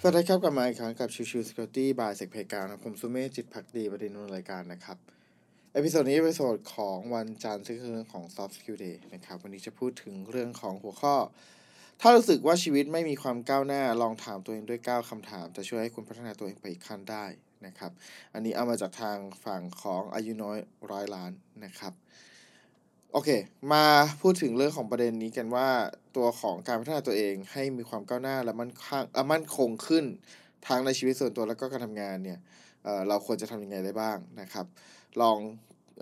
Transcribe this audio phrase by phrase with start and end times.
[0.00, 4.98] สวัสดีครับกลับมาอีกครั้งกับ Chill Chill Security by SecPlayground นะผมสุเมธจิตภักดีบดินทร์ดำเนินรายการนะครับ
[5.72, 11.14] episode นี้ episode ของวันจันทร์ซึ่งคือเรื่องของ Soft Skill Day นะครับ วันนี้จะพูดถึงเรื่องของหัวข้อ
[12.00, 17.24] ถ้ารู้สึกว่าชีวิตไม่มีความก้าวหน้าลองถามตัวเองด้วย 9คำถาม จะช่วยให้คุณพัฒนาตัวเองไปอีกขั้นได้
[17.66, 17.92] นะครับ
[18.34, 20.58] อันนี้เอามาจากทางฝั่งของอายุน้อย
[20.90, 21.32] ร้อยล้าน
[21.64, 21.94] นะครับ
[23.12, 23.30] โอเค
[23.72, 23.84] มา
[24.22, 25.68] พูดถึงเรื่องของประเด็นนี้กันว่า
[26.16, 30.04] ตัวของการพัฒนาตัวเองให้มีความก้าวหน้าและมั่นคงมั่นคงขึ้น
[30.66, 32.38] ทั้งในชีวิตส่วนตัวแล้วก็การทำงานเนี่ย
[32.84, 34.66] เเราควรจะทำยังไงได้บ้างนะครับ
[35.20, 35.38] ลอง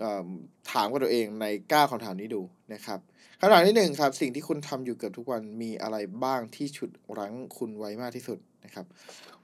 [0.03, 0.27] ออ
[0.71, 2.41] ถามกับตัวเองใน 9คำถามนี้ดู
[2.73, 2.99] นะครับ
[3.39, 8.37] คำถามที่หนึ่งครับสิ่งที่คุณทำอยู่เกือบทุกวันมีอะไรบ้างที่ฉุดรั้งคุณไว้มากที่สุด
[8.67, 8.85] นะครับ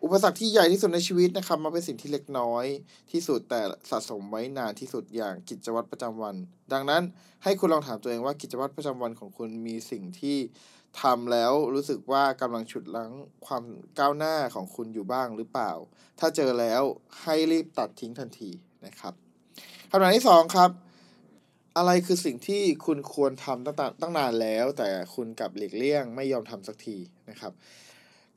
[0.04, 2.66] อุปสรรคที่ใหญ่ที่สุดในชีวิตนะครับมาเป็นสิ่งที่เล็กน้อย
[3.12, 6.36] ที่สุดแต่สะสมไว้นานที่สุดอย่างกิจวัตรประจำวัน
[6.74, 7.04] ดังนั้น
[7.44, 10.38] ให้คุณลองถามตัวเองว่ากิจวัตรประจำวันของคุณมีสิ่งที่
[11.02, 13.12] ทำแล้วรู้สึกว่ากำลังฉุดรั้ง
[13.46, 13.64] ความ
[14.00, 15.72] ก้าวหน้าของคุณอยู่บ้างหรือเปล่า
[16.20, 16.82] ถ้าเจอแล้ว
[17.22, 18.52] ให้รีบตัดทิ้งทันที
[18.86, 19.14] นะครับ
[19.90, 20.72] คำถามที่สองครับ
[21.78, 26.98] อะไรคือสิ่งที่คุณควรทำตั้งต่ตั้งนานแล้ว แต่คุณกลับหลีกเลี่ยงไม่ยอมทำสักที
[27.30, 27.54] นะครับ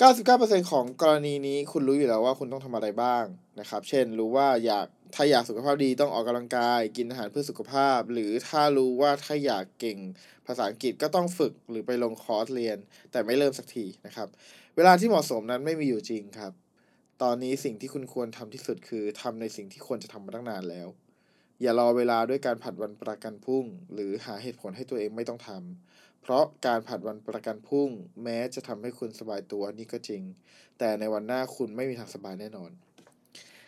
[0.01, 3.25] 99%ของกรณีนี้คุณรู้อยู่แล้วว่าคุณต้องทำอะไรบ้าง
[3.61, 9.99] นะครับ เช่นรู้ว่าอยากถ้าอยากสุขภาพดีต้องออกกำลังกาย กินอาหารเพื่อสุขภาพ หรือถ้ารู้ว่าถ้าอยากเก่ง
[10.47, 12.79] ภาษาอังกฤษก็ต้องฝึกหรือไปลงคอร์สเรียน
[13.13, 14.29] แต่ไม่เริ่มสักทีนะครับ
[14.77, 16.53] เวลาที่เหมาะสมนั้นไม่มีอยู่จริงครับ
[17.23, 20.89] ตอนนี้สิ่งที่คุณควรทำที่สุดคือทำในสิ่งที่ควรจะทำมาตั้งนานแล้ว
[21.63, 27.91] อย่ารอเวลาด้วยการผัดวันประกันพรุ่ง หรือหาเหตุผลให้ตัวเองไม่ต้องทำ เพราะการผัดวันประกันพรุ่ง
[28.23, 30.23] แม้จะทำให้คุณสบายตัวนี่ก็จริง
[30.79, 32.71] แต่ในวันหน้าคุณไม่มีทางสบายแน่นอน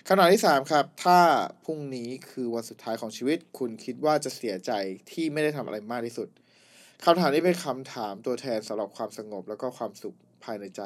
[0.07, 1.21] คำถามที่ 3 ครับ ถ้า
[1.65, 4.73] พรุ่งนี้คือวันสุดท้ายของชีวิต คุณคิดว่าจะเสียใจ
[5.13, 6.29] ที่ไม่ได้ทำอะไรมากที่สุด
[7.05, 10.83] คำถามนี้เป็นคำถามตัวแทนสำหรับความสงบแล้วก็ความสุขภายในใจ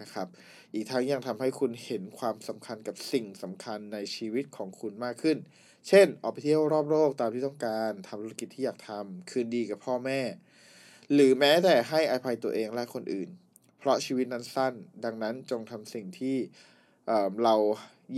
[0.00, 0.26] นะครับ
[0.74, 5.36] อีกทั้งยังทำให้คุณเห็นความสำคัญกับสิ่งสำคัญในชีวิตของคุณมากขึ้น
[5.88, 10.20] เช่น ออกไปเที่ยวรอบโลกตามที่ต้องการทำธุรกิจที่อยากทำคืนดีกับพ่อแม่
[11.12, 13.28] หรือแม้แต่ให้อภัยตัวเองและคนอื่น
[13.78, 14.74] เพราะชีวิตนั้นสั้น
[15.04, 16.36] ดังนั้นจงทำสิ่งที่
[17.06, 17.54] เเรา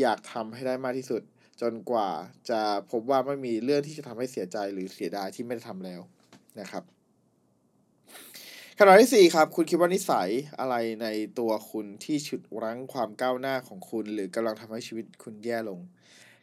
[0.00, 1.22] อยากทำให้ได้มากที่สุด
[1.60, 2.10] จนกว่า
[2.50, 2.60] จะ
[2.90, 6.00] พบว่าไม่มีเรื่องที่จะทำให้เสียใจหรือเสียดายที่ไม่ได้ทำแล้ว
[6.60, 6.84] นะครับ
[8.76, 10.28] คำถามที่สี่ครับ คุณคิดว่านิสัย
[10.60, 11.06] อะไรใน
[11.38, 15.80] ตัวคุณที่ฉุดรั้งความก้าวหน้าของคุณ หรือกำลังทำให้ชีวิตคุณแย่ลง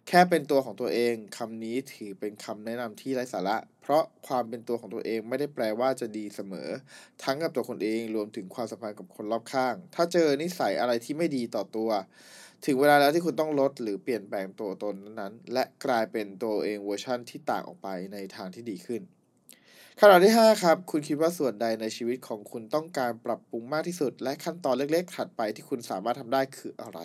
[0.07, 6.69] แค่เป็นตัวของตัวเองคำนี้ถือเป็นคำแนะนำที่ไร้สาระ เพราะความเป็นตัวของตัวเองไม่ได้แปลว่าจะดีเสมอ
[7.23, 11.89] ทั้งกับตัวคนเองรวมถึงความสัมพันธ์กับคนรอบข้าง ถ้าเจอนิสัยอะไรที่ไม่ดีต่อตัว
[12.65, 19.01] ถึงเวลาแล้วที่คุณต้องลดหรือเปลี่ยนแปลงตัวตนนั้นๆ และกลายเป็นตัวเองเวอร์ชั่นที่ต่างออกไปในทางที่ดีขึ้น
[19.99, 26.99] คำถามที่ 5 ครับ คุณคิดว่าส่วนใดในชีวิตของคุณต้องการปรับปรุงมากที่สุด และขั้นตอนเล็กๆ ถัดไปที่คุณสามารถทำได้คืออะไร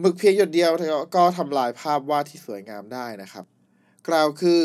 [0.00, 0.70] หมึกเพียงหยดเดียว
[1.14, 3.44] ก็ทำลายภาพวาดที่สวยงามได้นะครับ
[4.08, 4.62] กล่าวคือ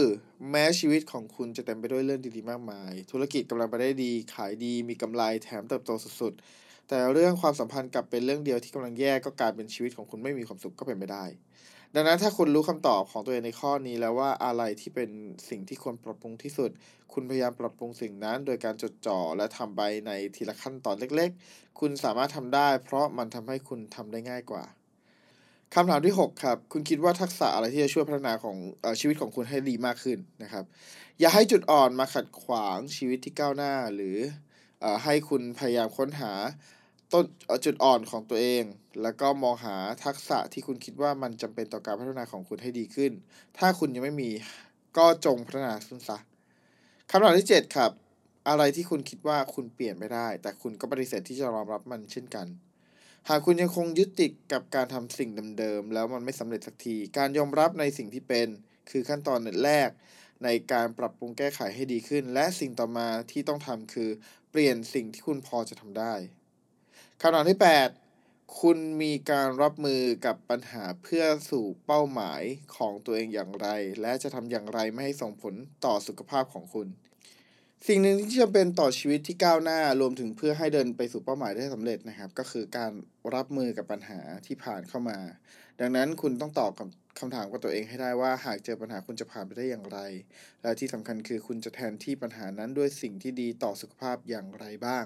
[0.51, 11.25] แม้ชีวิตของคุณจะเต็มไปด้วยเรื่องดีๆมากมาย ธุรกิจกำลังไปได้ดี ขายดี มีกำไรแถมเติบโตสุดๆ แต่เรื่องความสัมพันธ์กลับเป็นเรื่องเดียวที่กำลังแย่ก็กลายเป็นชีวิตของคุณไม่มีความสุขก็เป็นไปได้
[11.95, 15.09] ดังนั้นถ้าคุณรู้คำตอบของตัวเองในข้อนี้แล้วว่าอะไรที่เป็น
[15.49, 16.71] สิ่งที่ควรปรับปรุงที่สุด
[17.13, 24.63] คุณพยายามปรับปรุงสิ่งนั้น โดยการจดจ่อและทำไปในทีละขั้นตอนเล็ก ๆ คุณสามารถทำได้ เพราะมันทำให้คุณทำได้ง่ายกว่า
[25.75, 30.65] คำถามที่ 6 ครับ คุณคิดว่าทักษะอะไรที่จะช่วยพัฒนาของอชีวิตของคุณให้ดีมากขึ้นนะครับ
[31.19, 34.17] อย่าให้จุดอ่อนมาขัดขวางชีวิตที่ก้าวหน้า หรือ
[34.83, 36.31] อให้คุณพยายามค้นหา
[37.13, 37.25] ต้น
[37.65, 38.63] จุดอ่อนของตัวเอง
[39.01, 43.11] แล้วก็มองหาทักษะที่คุณคิดว่ามันจำเป็นต่อการพัฒนาของคุณให้ดีขึ้น
[43.57, 44.31] ถ้าคุณยังไม่มี
[44.97, 46.17] ก็จงพัฒนาขึ้นซะ
[47.09, 47.91] คำถามที่ 7 ครับ
[48.47, 52.47] อะไรที่คุณคิดว่าคุณเปลี่ยนไม่ได้ แต่คุณก็ปฏิเสธที่จะรองรับมันเช่นกัน
[53.29, 55.29] หากคุณยังคงยึดติดกับการทำสิ่ง
[55.59, 58.47] เดิมๆแล้วมันไม่สำเร็จสักที การยอมรับในสิ่งที่เป็น
[58.89, 59.89] คือขั้นตอนแรก
[60.43, 64.09] ในการปรับปรุงแก้ไขให้ดีขึ้น และสิ่งต่อมาที่ต้องทำคือ
[64.51, 66.13] เปลี่ยนสิ่งที่คุณพอจะทำได้
[67.21, 67.59] คำถามที่
[68.07, 72.41] 8 คุณมีการรับมือกับปัญหาเพื่อสู่เป้าหมาย
[72.75, 73.67] ของตัวเองอย่างไร
[74.01, 76.87] และจะทำอย่างไรไม่ให้ส่งผลต่อสุขภาพของคุณ
[77.87, 82.91] สิ่งหนึ่งที่จำเป็นต่อชีวิตที่ก้าวหน้ารวมถึงเพื่อให้เดินไปสู่เป้าหมายได้สำเร็จนะครับ ก็คือการ
[83.35, 85.19] รับมือกับปัญหาที่ผ่านเข้ามา
[85.79, 86.87] ดังนั้นคุณต้องตอบกับ
[87.19, 89.99] คำถามกับตัวเองให้ได้ว่าหากเจอปัญหาคุณจะผ่านไปได้อย่างไร
[90.61, 95.05] และที่สำคัญคือคุณจะแทนที่ปัญหานั้นด้วยสิ่งที่ดีต่อสุขภาพอย่างไรบ้าง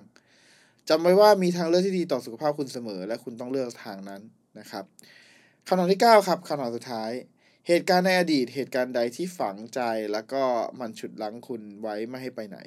[0.89, 4.21] จำไว้ว่ามีทางเลือกที่ดีต่อสุขภาพคุณเสมอ และคุณต้องเลือกทางนั้น
[4.59, 4.83] นะครับ
[5.67, 7.11] คำถามที่ 9 ครับคำถามสุดท้าย
[7.69, 9.81] เหตุการณ์ในอดีตเหตุการณ์ใดที่ฝังใจ
[10.11, 10.43] แล้วก็
[10.79, 12.59] มันฉุดลั้งคุณไว้ไม่ให้ไปไหน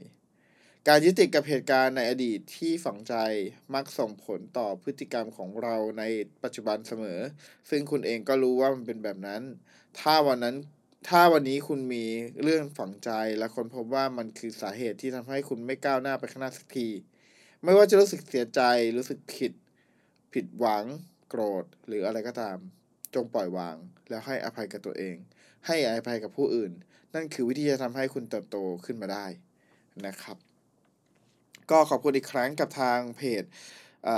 [0.89, 3.15] การยึดติดกับเหตุการณ์ในอดีตที่ฝังใจ
[3.75, 6.05] มักส่งผลต่อพฤติกรรมของเราใน
[6.43, 7.21] ปัจจุบันเสมอ
[7.71, 9.43] ซึ่งคุณเองก็รู้ว่ามันเป็นแบบนั้น
[10.01, 10.57] ถ้าวันนั้น
[11.09, 12.05] ถ้าวันนี้คุณมี
[12.43, 16.89] เรื่องฝังใจและคนพบว่ามันคือสาเหตุที่ทำให้คุณไม่ก้าวหน้าไปข้างหน้าสักที
[17.65, 18.61] ไม่ว่าจะรู้สึกเสียใจ
[18.97, 19.53] รู้สึกผิด
[20.33, 20.85] ผิดหวัง
[21.29, 22.59] โกรธ หรืออะไรก็ตาม
[23.15, 23.77] จงปล่อยวาง
[24.09, 25.17] แล้วให้อภัยกับตัวเอง
[25.67, 26.73] ให้อภัยกับผู้อื่น
[27.15, 29.27] นั่นคือวิธีจะทำให้คุณเติบโตขึ้นมาได้
[30.07, 30.37] นะครับ
[31.71, 33.45] ก็ขอบคุณอีกครั้งกับทางเพจ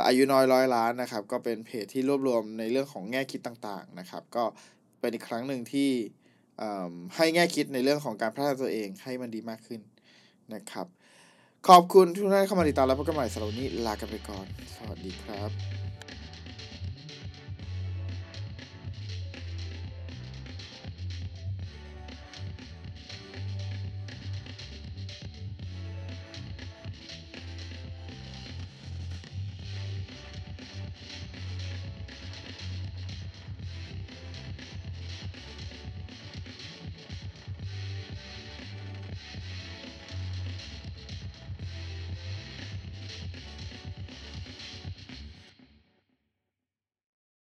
[0.06, 4.44] อายุน้อยร้อยล้านนะครับ ก็เป็นเพจที่รวบรวมในเรื่องของแง่คิดต่างๆนะครับ ก็
[5.00, 5.90] เป็นอีกครั้งหนึ่งที่
[7.16, 9.80] ให้แง่คิดในเรื่องของการพัฒนาตัวเองให้มันดีมากขึ้น
[10.54, 10.86] นะครับ
[11.68, 15.50] ขอบคุณทุกท่านเข้ามาติดตามแล้วพบกันใหม่สำหรับวันนี้ลากันไปก่อน สวัสดีครับ